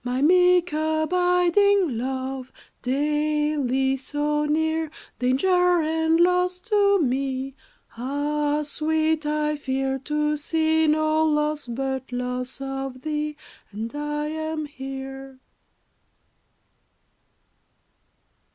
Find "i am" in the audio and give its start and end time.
13.93-14.65